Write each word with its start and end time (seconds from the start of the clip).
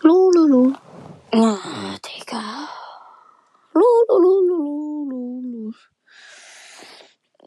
Lululu. 0.00 0.74
Ah, 1.32 1.98
Digga. 1.98 2.68
Lulululululu. 3.74 5.72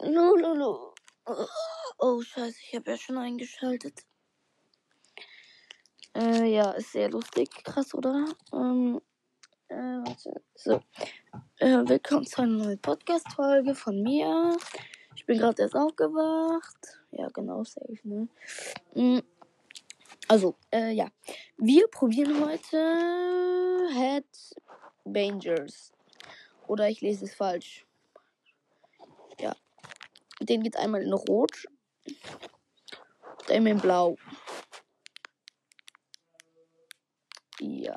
Lululu. 0.02 0.92
Oh, 1.98 2.20
scheiße, 2.20 2.58
ich 2.68 2.74
habe 2.76 2.90
ja 2.90 2.96
schon 2.98 3.16
eingeschaltet. 3.16 4.04
Äh, 6.14 6.44
ja, 6.52 6.72
ist 6.72 6.92
sehr 6.92 7.08
lustig. 7.08 7.48
Krass, 7.64 7.94
oder? 7.94 8.26
Ähm, 8.52 9.00
äh, 9.68 9.74
warte. 9.74 10.42
So. 10.54 10.82
Äh, 11.56 11.88
willkommen 11.88 12.26
zu 12.26 12.42
einer 12.42 12.64
neuen 12.64 12.82
Podcast-Folge 12.82 13.74
von 13.74 14.02
mir. 14.02 14.58
Ich 15.16 15.24
bin 15.24 15.38
gerade 15.38 15.62
erst 15.62 15.74
aufgewacht. 15.74 17.00
Ja, 17.12 17.28
genau, 17.28 17.64
safe, 17.64 17.98
ne? 18.04 18.28
Mm, 18.94 19.20
Also, 20.32 20.56
äh, 20.70 20.92
ja. 20.92 21.10
Wir 21.58 21.86
probieren 21.88 22.42
heute 22.42 23.86
Head 23.92 24.24
Bangers. 25.04 25.92
Oder 26.66 26.88
ich 26.88 27.02
lese 27.02 27.26
es 27.26 27.34
falsch. 27.34 27.84
Ja. 29.38 29.54
Den 30.40 30.62
geht 30.62 30.78
einmal 30.78 31.02
in 31.02 31.12
Rot. 31.12 31.66
Einmal 33.50 33.72
in 33.72 33.78
Blau. 33.78 34.16
Ja. 37.60 37.94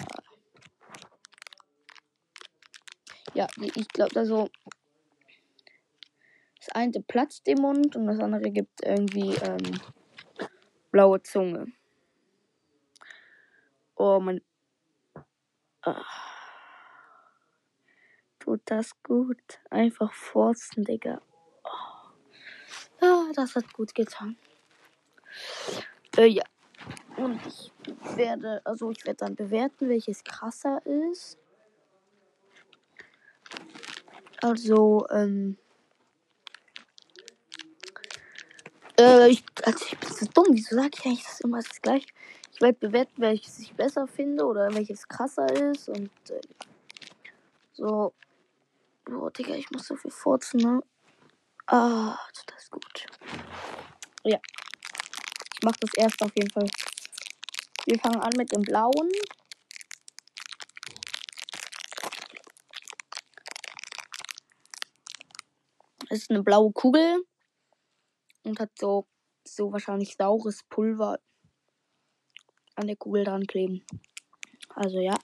Ja, 3.33 3.47
ich 3.57 3.87
glaube, 3.87 4.19
also. 4.19 4.49
Das 6.59 6.67
eine 6.75 6.99
platzt 6.99 7.47
im 7.47 7.61
Mund 7.61 7.95
und 7.95 8.07
das 8.07 8.19
andere 8.19 8.51
gibt 8.51 8.83
irgendwie 8.83 9.35
ähm, 9.35 9.79
blaue 10.91 11.23
Zunge. 11.23 11.67
Oh, 13.95 14.19
mein. 14.19 14.41
Ah. 15.81 16.03
Tut 18.39 18.61
das 18.65 18.91
gut. 19.03 19.59
Einfach 19.69 20.13
forzen, 20.13 20.83
Digga. 20.83 21.21
Oh. 21.63 23.05
Ah, 23.05 23.31
das 23.33 23.55
hat 23.55 23.71
gut 23.73 23.95
getan. 23.95 24.37
Äh, 26.17 26.27
ja. 26.27 26.43
Und 27.17 27.39
ich 27.47 27.71
werde, 28.17 28.61
also 28.65 28.91
ich 28.91 29.05
werde 29.05 29.17
dann 29.17 29.35
bewerten, 29.35 29.89
welches 29.89 30.23
krasser 30.23 30.85
ist. 30.85 31.37
Also, 34.41 35.07
ähm. 35.09 35.57
Äh, 38.99 39.29
ich, 39.29 39.43
also 39.63 39.85
ich 39.85 39.97
bin 39.97 40.09
so 40.09 40.25
dumm. 40.27 40.47
Wieso 40.51 40.75
sage 40.75 40.91
ich 40.93 41.05
eigentlich 41.05 41.23
das 41.23 41.41
immer 41.41 41.61
das 41.61 41.81
gleiche? 41.81 42.07
Werde 42.65 42.79
bewerten, 42.79 43.21
welches 43.21 43.59
ich 43.59 43.75
besser 43.75 44.07
finde 44.07 44.43
oder 44.43 44.73
welches 44.73 45.07
krasser 45.07 45.45
ist. 45.69 45.87
Und 45.87 46.09
äh, 46.31 46.41
so. 47.73 48.11
Boah, 49.03 49.29
Digga, 49.29 49.53
ich 49.53 49.69
muss 49.69 49.85
so 49.85 49.95
viel 49.95 50.09
furzen, 50.09 50.61
ne? 50.61 50.83
Ah, 51.67 52.17
tut 52.33 52.55
das 52.55 52.71
gut. 52.71 53.05
Ja. 54.23 54.39
Ich 55.53 55.61
mach 55.63 55.75
das 55.75 55.91
erst 55.93 56.23
auf 56.23 56.31
jeden 56.35 56.49
Fall. 56.49 56.67
Wir 57.85 57.99
fangen 57.99 58.19
an 58.19 58.33
mit 58.35 58.51
dem 58.51 58.63
blauen. 58.63 59.11
Ist 66.09 66.31
eine 66.31 66.41
blaue 66.41 66.71
Kugel 66.71 67.27
und 68.43 68.59
hat 68.59 68.71
so, 68.79 69.05
so 69.43 69.71
wahrscheinlich 69.71 70.15
saures 70.15 70.63
Pulver 70.63 71.19
an 72.75 72.87
der 72.87 72.95
Kugel 72.95 73.23
dran 73.23 73.47
kleben. 73.47 73.85
Also 74.75 74.99
ja. 74.99 75.15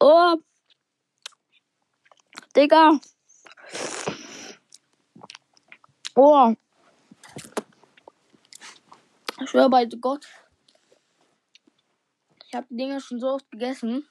Oh. 0.00 0.36
Digga. 2.56 3.00
Oh. 6.14 6.54
Ich 9.40 9.50
schwöre 9.50 9.70
bei 9.70 9.86
Gott. 9.86 10.26
Ich 12.46 12.54
habe 12.54 12.66
die 12.70 12.76
Dinger 12.76 13.00
schon 13.00 13.18
so 13.18 13.30
oft 13.30 13.50
gegessen. 13.50 14.06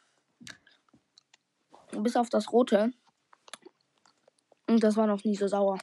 Bis 1.91 2.15
auf 2.15 2.29
das 2.29 2.51
rote. 2.51 2.91
Und 4.67 4.83
das 4.83 4.97
war 4.97 5.07
noch 5.07 5.23
nie 5.23 5.35
so 5.35 5.47
sauer. 5.47 5.77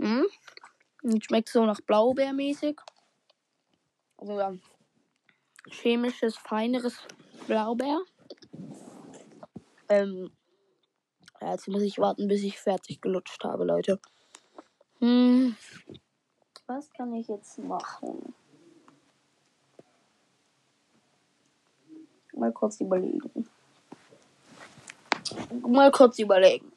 Hm. 0.00 0.06
Hm. 0.22 0.26
Und 1.02 1.24
schmeckt 1.24 1.48
so 1.48 1.64
nach 1.64 1.80
Blaubeermäßig. 1.80 2.78
Also 4.16 4.38
ja. 4.38 4.52
Chemisches, 5.68 6.36
feineres 6.36 6.96
Blaubeer. 7.46 8.00
Ähm. 9.88 10.30
Ja, 11.40 11.52
jetzt 11.52 11.68
muss 11.68 11.82
ich 11.82 11.98
warten, 11.98 12.28
bis 12.28 12.42
ich 12.42 12.58
fertig 12.58 13.00
gelutscht 13.00 13.42
habe, 13.44 13.64
Leute. 13.64 13.98
Hm. 14.98 15.56
Was 16.66 16.92
kann 16.92 17.14
ich 17.14 17.28
jetzt 17.28 17.58
machen? 17.58 18.34
Mal 22.32 22.52
kurz 22.52 22.80
überlegen. 22.80 23.48
Mal 25.66 25.90
kurz 25.90 26.18
überlegen. 26.18 26.69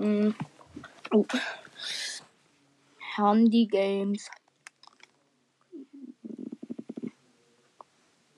Hm. 0.00 0.32
Oh. 1.12 1.26
Handy 3.16 3.66
Games. 3.66 4.30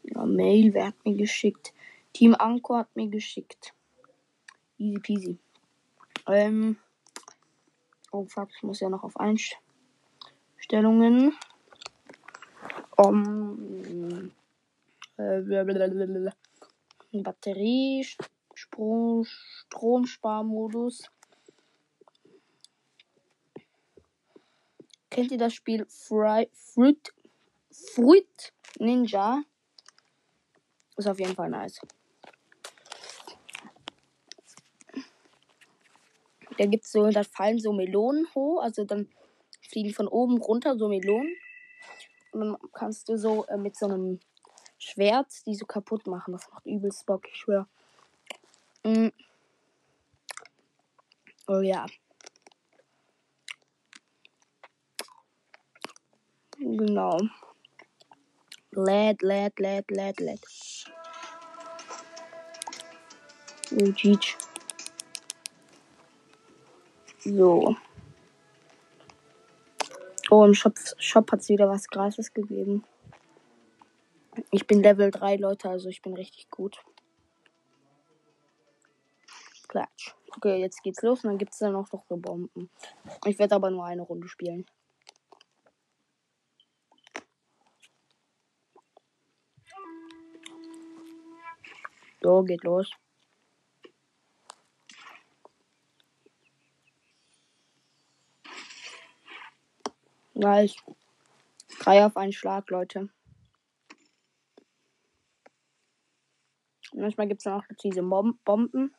Ja, 0.03 0.27
Mail, 0.27 0.75
wer 0.75 0.89
hat 0.89 1.05
mir 1.05 1.15
geschickt? 1.15 1.73
Team 2.13 2.35
Anko 2.37 2.75
hat 2.75 2.89
mir 2.97 3.07
geschickt. 3.07 3.73
Easy 4.77 4.99
peasy. 4.99 5.39
Ähm. 6.27 6.79
Oh 8.11 8.25
fuck, 8.25 8.49
ich 8.57 8.65
muss 8.65 8.81
ja 8.81 8.89
noch 8.89 9.05
auf 9.05 9.17
Einstellungen. 9.17 11.37
Um, 12.97 14.33
äh. 15.17 15.43
Batterie, 17.23 18.05
Strom, 18.53 19.25
Stromsparmodus. 19.25 21.09
Kennt 25.13 25.31
ihr 25.31 25.37
das 25.37 25.53
Spiel 25.53 25.85
Fry, 25.91 26.49
Fruit, 26.55 27.13
Fruit 27.71 28.53
Ninja? 28.79 29.43
Ist 30.97 31.07
auf 31.07 31.21
jeden 31.21 31.35
Fall 31.35 31.51
nice. 31.51 31.79
Da 36.57 36.65
gibt's 36.65 36.93
so, 36.93 37.11
da 37.11 37.25
fallen 37.25 37.59
so 37.59 37.75
Melonen 37.75 38.27
hoch, 38.35 38.63
also 38.63 38.85
dann 38.85 39.07
fliegen 39.61 39.93
von 39.93 40.09
oben 40.09 40.39
runter 40.39 40.79
so 40.79 40.89
Melonen. 40.89 41.37
Und 42.33 42.41
dann 42.41 42.57
kannst 42.73 43.11
du 43.11 43.19
so 43.19 43.45
äh, 43.49 43.59
mit 43.59 43.77
so 43.77 43.85
einem 43.85 44.19
Schwert 44.79 45.29
die 45.45 45.55
so 45.55 45.67
kaputt 45.67 46.07
machen. 46.07 46.33
Das 46.33 46.51
macht 46.51 46.65
übelst 46.65 47.05
Bock, 47.05 47.29
ich 47.29 47.37
schwör. 47.37 47.69
Mm. 48.83 49.09
Oh 51.49 51.61
ja. 51.61 51.85
Genau. 56.85 57.17
Lad, 58.73 59.23
lad, 59.23 59.53
lad, 59.61 59.85
lad, 59.89 60.21
lad. 60.21 60.41
Oh, 63.71 63.93
Jeech. 63.93 64.37
So. 67.21 67.77
Oh, 70.29 70.45
im 70.45 70.55
Shop, 70.55 70.75
Shop 70.99 71.31
hat 71.31 71.41
es 71.41 71.49
wieder 71.51 71.69
was 71.69 71.87
Gratis 71.87 72.35
gegeben. 72.35 72.83
Ich 74.51 74.67
bin 74.67 74.83
Level 74.83 75.13
3, 75.13 75.37
Leute, 75.37 75.69
also 75.71 75.89
ich 75.89 76.03
bin 76.03 76.15
richtig 76.15 76.51
gut. 76.51 76.83
Klatsch. 79.69 80.17
Okay, 80.37 80.57
jetzt 80.57 80.83
geht's 80.83 81.03
los 81.03 81.23
und 81.23 81.31
dann 81.31 81.39
gibt's 81.39 81.59
dann 81.59 81.77
auch 81.77 81.93
noch 81.93 82.05
so 82.09 82.17
Bomben. 82.17 82.71
Ich 83.27 83.39
werde 83.39 83.55
aber 83.55 83.71
nur 83.71 83.85
eine 83.85 84.03
Runde 84.03 84.27
spielen. 84.27 84.67
So, 92.23 92.45
geht 92.45 92.63
los. 92.63 92.89
Nice. 100.35 100.77
Drei 101.81 102.07
auf 102.07 102.17
einen 102.17 102.33
Schlag, 102.33 102.71
Leute. 102.71 103.09
Manchmal 106.95 107.27
gibt 107.27 107.41
es 107.41 107.45
dann 107.45 107.55
auch 107.55 107.65
diese 107.83 108.03
Mom 108.03 108.39
Bomben. 108.45 108.95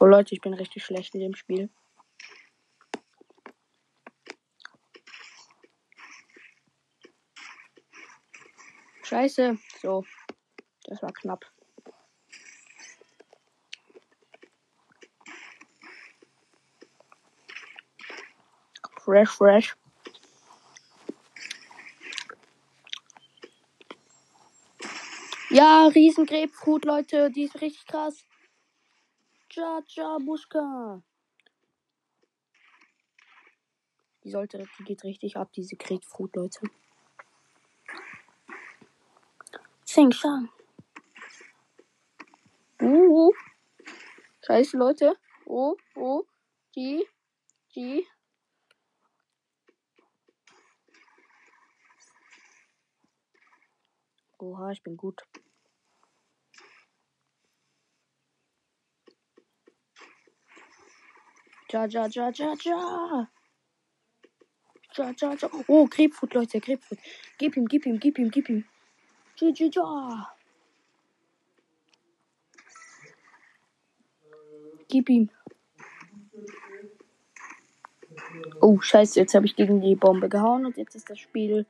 Oh 0.00 0.06
Leute, 0.06 0.34
ich 0.34 0.40
bin 0.40 0.54
richtig 0.54 0.84
schlecht 0.84 1.14
in 1.14 1.20
dem 1.20 1.34
Spiel. 1.36 1.68
Scheiße. 9.10 9.58
So. 9.82 10.04
Das 10.84 11.02
war 11.02 11.12
knapp. 11.12 11.44
Fresh, 19.00 19.30
fresh. 19.30 19.76
Ja, 25.48 25.88
riesen 25.88 26.24
Grapefruit, 26.24 26.84
Leute. 26.84 27.32
Die 27.32 27.42
ist 27.42 27.60
richtig 27.60 27.84
krass. 27.86 28.24
Ja, 29.50 29.80
ja, 29.88 30.18
Buschka. 30.24 31.02
Die 34.22 34.30
sollte, 34.30 34.64
die 34.78 34.84
geht 34.84 35.02
richtig 35.02 35.36
ab, 35.36 35.50
diese 35.52 35.74
Grapefruit, 35.74 36.36
Leute. 36.36 36.60
Xing 39.92 40.12
Shang. 40.12 40.48
Uh, 42.80 43.26
uh. 43.26 43.32
Scheiße, 44.46 44.76
Leute. 44.76 45.16
Oh, 45.46 45.74
oh. 45.96 46.22
Die, 46.76 47.04
die. 47.74 48.06
Oha, 54.38 54.70
ich 54.70 54.80
bin 54.84 54.96
gut. 54.96 55.20
Ja, 61.72 61.86
ja, 61.86 62.06
ja, 62.06 62.30
ja, 62.30 62.54
ja. 62.62 63.28
Ja, 64.94 65.14
ja, 65.20 65.34
ja. 65.34 65.50
Oh, 65.66 65.86
Grapefruit, 65.88 66.34
Leute, 66.34 66.60
Grapefruit. 66.60 67.00
Gib 67.38 67.56
ihm, 67.56 67.66
gib 67.66 67.86
ihm, 67.86 67.98
gib 67.98 68.18
ihm, 68.20 68.30
gib 68.30 68.48
ihm. 68.48 68.69
Ja. 69.40 70.32
Gib 74.88 75.08
ihm. 75.08 75.30
Oh, 78.60 78.80
scheiße, 78.80 79.18
jetzt 79.18 79.34
habe 79.34 79.46
ich 79.46 79.56
gegen 79.56 79.80
die 79.80 79.94
Bombe 79.94 80.28
gehauen 80.28 80.66
und 80.66 80.76
jetzt 80.76 80.94
ist 80.94 81.08
das 81.08 81.18
Spiel 81.18 81.66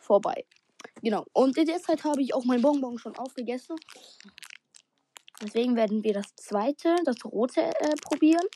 vorbei. 0.00 0.44
Genau. 1.02 1.26
Und 1.32 1.56
in 1.56 1.66
der 1.66 1.80
Zeit 1.80 2.04
habe 2.04 2.22
ich 2.22 2.34
auch 2.34 2.44
mein 2.44 2.62
Bonbon 2.62 2.98
schon 2.98 3.16
aufgegessen. 3.16 3.76
Deswegen 5.40 5.76
werden 5.76 6.04
wir 6.04 6.14
das 6.14 6.34
zweite, 6.36 6.96
das 7.04 7.24
rote, 7.24 7.60
äh, 7.60 7.94
probieren. 8.00 8.46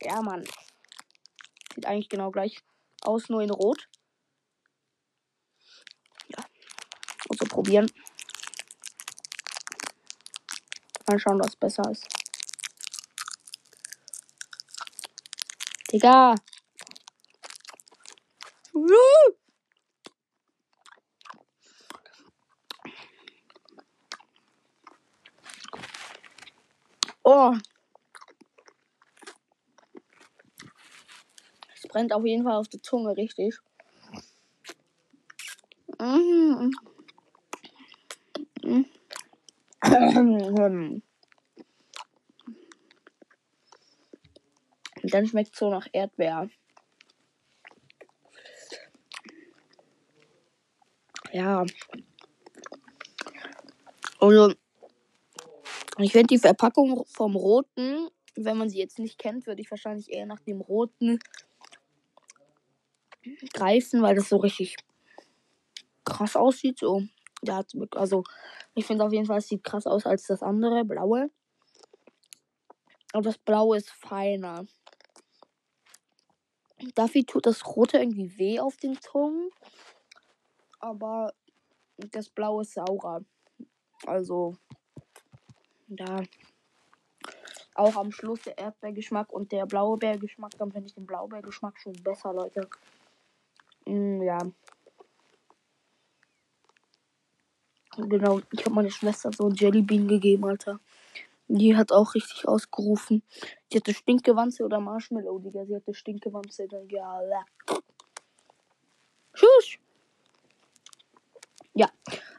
Ja, 0.00 0.22
Mann. 0.22 0.44
Sieht 1.74 1.86
eigentlich 1.86 2.08
genau 2.08 2.30
gleich 2.30 2.62
aus, 3.02 3.28
nur 3.28 3.42
in 3.42 3.50
rot. 3.50 3.88
Ja. 6.28 6.44
Und 7.28 7.38
so 7.38 7.45
probieren. 7.56 7.90
Mal 11.06 11.18
schauen, 11.18 11.40
was 11.40 11.56
besser 11.56 11.90
ist. 11.90 12.06
Digga. 15.90 16.34
Oh. 27.24 27.54
Es 31.74 31.88
brennt 31.88 32.12
auf 32.12 32.26
jeden 32.26 32.44
Fall 32.44 32.56
auf 32.56 32.68
der 32.68 32.82
Zunge 32.82 33.16
richtig. 33.16 33.58
Mm. 35.98 36.70
Mm. 38.62 38.84
Und 39.96 41.02
dann 45.02 45.26
schmeckt 45.26 45.52
es 45.52 45.58
so 45.58 45.70
nach 45.70 45.86
Erdbeer. 45.92 46.48
Ja. 51.32 51.64
Also, 54.20 54.54
ich 55.98 56.12
finde 56.12 56.26
die 56.28 56.38
Verpackung 56.38 57.04
vom 57.06 57.36
roten, 57.36 58.08
wenn 58.34 58.58
man 58.58 58.68
sie 58.68 58.78
jetzt 58.78 58.98
nicht 58.98 59.18
kennt, 59.18 59.46
würde 59.46 59.62
ich 59.62 59.70
wahrscheinlich 59.70 60.10
eher 60.10 60.26
nach 60.26 60.40
dem 60.40 60.60
roten 60.60 61.18
greifen, 63.52 64.02
weil 64.02 64.14
das 64.14 64.28
so 64.28 64.36
richtig 64.36 64.76
krass 66.04 66.36
aussieht. 66.36 66.78
So, 66.78 67.02
hat, 67.54 67.72
also, 67.92 68.24
ich 68.74 68.86
finde 68.86 69.04
auf 69.04 69.12
jeden 69.12 69.26
Fall, 69.26 69.38
es 69.38 69.48
sieht 69.48 69.64
krass 69.64 69.86
aus 69.86 70.06
als 70.06 70.26
das 70.26 70.42
andere, 70.42 70.84
blaue. 70.84 71.30
Aber 73.12 73.22
das 73.22 73.38
blaue 73.38 73.76
ist 73.76 73.90
feiner. 73.90 74.66
Dafür 76.94 77.24
tut 77.24 77.46
das 77.46 77.66
rote 77.66 77.98
irgendwie 77.98 78.38
weh 78.38 78.60
auf 78.60 78.76
den 78.76 79.00
Zungen. 79.00 79.50
Aber 80.80 81.32
das 81.96 82.28
blaue 82.28 82.62
ist 82.62 82.74
saurer. 82.74 83.24
Also, 84.06 84.56
da 85.88 86.22
auch 87.76 87.96
am 87.96 88.10
Schluss 88.10 88.42
der 88.42 88.58
Erdbeergeschmack 88.58 89.32
und 89.32 89.52
der 89.52 89.66
Blaubeergeschmack. 89.66 90.52
Dann 90.58 90.72
finde 90.72 90.88
ich 90.88 90.94
den 90.94 91.06
Blaubeergeschmack 91.06 91.78
schon 91.78 91.92
besser, 92.02 92.32
Leute. 92.32 92.68
Mm, 93.86 94.22
ja. 94.22 94.38
Genau, 97.96 98.40
ich 98.52 98.60
habe 98.60 98.74
meiner 98.74 98.90
Schwester 98.90 99.30
so 99.32 99.48
ein 99.48 99.54
Jellybean 99.54 100.06
gegeben, 100.06 100.44
Alter. 100.44 100.80
Die 101.48 101.76
hat 101.76 101.92
auch 101.92 102.14
richtig 102.14 102.46
ausgerufen. 102.46 103.22
Sie 103.70 103.78
hatte 103.78 103.94
Stinkgewanze 103.94 104.64
oder 104.64 104.80
Marshmallow, 104.80 105.38
Digga. 105.38 105.64
Sie 105.64 105.76
hatte 105.76 105.94
Stinkgewanze. 105.94 106.66
Dann, 106.68 106.88
ja, 106.88 107.20
Tschüss. 109.34 109.78
Ja, 111.74 111.90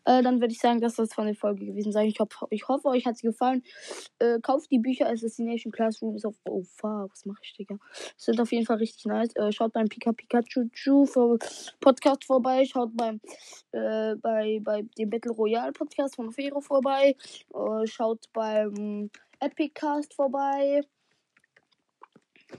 äh, 0.08 0.24
dann 0.24 0.40
würde 0.40 0.54
ich 0.54 0.60
sagen, 0.60 0.80
dass 0.80 0.96
das 0.96 1.14
von 1.14 1.26
der 1.26 1.36
Folge 1.36 1.66
gewesen 1.66 1.92
sein. 1.92 2.08
Ich, 2.08 2.18
ich 2.50 2.68
hoffe, 2.68 2.88
euch 2.88 3.06
hat 3.06 3.18
sie 3.18 3.28
gefallen. 3.28 3.62
Äh, 4.20 4.40
kauft 4.40 4.72
die 4.72 4.80
Bücher 4.80 5.10
Assassination 5.10 5.72
Classroom 5.72 6.16
ist 6.16 6.26
auf. 6.26 6.36
Oh, 6.46 6.64
fuck, 6.64 7.12
was 7.12 7.26
mache 7.26 7.42
ich, 7.44 7.54
Digga? 7.54 7.78
Sind 8.16 8.40
auf 8.40 8.52
jeden 8.54 8.66
Fall 8.66 8.78
richtig 8.78 9.06
nice. 9.06 9.36
Äh, 9.36 9.52
schaut 9.52 9.74
beim 9.74 9.90
Pika 9.90 10.14
Pikachu 10.14 11.06
für 11.06 11.38
Podcast 11.82 12.24
vorbei. 12.24 12.64
Schaut 12.64 12.96
beim 12.96 13.20
äh, 13.74 14.16
bei, 14.16 14.60
bei 14.64 14.84
dem 14.98 15.10
Battle 15.10 15.34
Royale 15.34 15.74
Podcast 15.74 16.16
von 16.16 16.32
Fero 16.32 16.62
vorbei. 16.62 17.16
Äh, 17.54 17.88
schaut 17.88 18.32
beim 18.32 19.12
Epic 19.42 19.74
Cast 19.74 20.14
vorbei. 20.14 20.82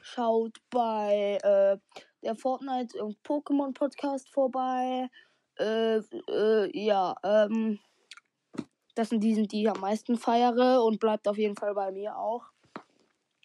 Schaut 0.02 0.58
bei 0.68 1.38
äh, 1.42 1.78
der 2.22 2.36
Fortnite 2.36 3.02
und 3.02 3.16
Pokémon 3.22 3.72
Podcast 3.72 4.28
vorbei. 4.28 5.08
Äh, 5.58 5.98
äh, 6.28 6.78
ja, 6.78 7.16
ähm, 7.24 7.78
das 8.94 9.08
sind 9.10 9.20
die, 9.22 9.46
die 9.46 9.62
ich 9.62 9.70
am 9.70 9.80
meisten 9.80 10.16
feiere 10.16 10.84
und 10.84 11.00
bleibt 11.00 11.26
auf 11.28 11.38
jeden 11.38 11.56
Fall 11.56 11.74
bei 11.74 11.90
mir 11.90 12.16
auch. 12.16 12.44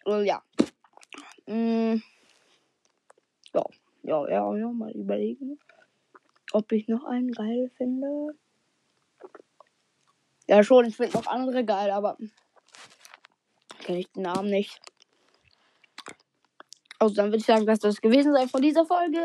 Äh, 0.06 0.24
ja. 0.24 0.42
Mm. 1.46 2.02
Ja, 3.52 3.64
ja, 4.02 4.28
ja, 4.28 4.56
ja, 4.56 4.68
mal 4.68 4.90
überlegen, 4.92 5.58
ob 6.52 6.72
ich 6.72 6.88
noch 6.88 7.04
einen 7.04 7.32
geil 7.32 7.70
finde. 7.76 8.36
Ja, 10.48 10.62
schon, 10.62 10.84
ich 10.84 10.96
finde 10.96 11.16
noch 11.16 11.26
andere 11.26 11.64
geil, 11.64 11.90
aber 11.90 12.18
kenne 13.80 14.00
ich 14.00 14.10
den 14.12 14.22
Namen 14.22 14.50
nicht. 14.50 14.80
Also 16.98 17.14
dann 17.14 17.26
würde 17.26 17.38
ich 17.38 17.46
sagen, 17.46 17.66
dass 17.66 17.78
das 17.78 18.00
gewesen 18.00 18.32
sei 18.34 18.46
von 18.48 18.62
dieser 18.62 18.84
Folge. 18.84 19.20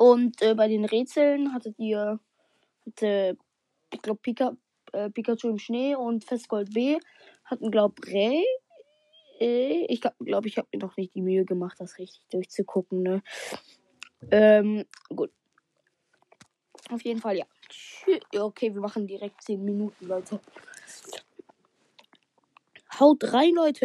Und 0.00 0.40
äh, 0.40 0.54
bei 0.54 0.66
den 0.66 0.86
Rätseln 0.86 1.52
hattet 1.52 1.78
ihr, 1.78 2.18
hatte, 2.86 3.36
ich 3.92 4.00
glaube, 4.00 4.18
Pika, 4.22 4.56
äh, 4.92 5.10
Pikachu 5.10 5.50
im 5.50 5.58
Schnee 5.58 5.94
und 5.94 6.24
Festgold 6.24 6.72
B 6.72 6.98
hatten, 7.44 7.70
glaube 7.70 7.96
Ray. 8.06 8.42
Äh, 9.40 9.84
ich 9.92 10.00
glaube, 10.00 10.16
glaub, 10.24 10.46
ich 10.46 10.56
habe 10.56 10.68
mir 10.72 10.78
noch 10.78 10.96
nicht 10.96 11.14
die 11.14 11.20
Mühe 11.20 11.44
gemacht, 11.44 11.76
das 11.80 11.98
richtig 11.98 12.22
durchzugucken. 12.30 13.02
Ne? 13.02 13.22
Ähm, 14.30 14.86
gut. 15.14 15.32
Auf 16.90 17.02
jeden 17.02 17.20
Fall, 17.20 17.36
ja. 17.36 17.44
Okay, 18.34 18.72
wir 18.72 18.80
machen 18.80 19.06
direkt 19.06 19.42
10 19.42 19.62
Minuten, 19.62 20.06
Leute. 20.06 20.40
Haut 22.98 23.34
rein, 23.34 23.52
Leute. 23.52 23.84